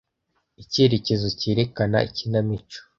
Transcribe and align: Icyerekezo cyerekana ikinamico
Icyerekezo 0.63 1.27
cyerekana 1.39 1.97
ikinamico 2.09 2.79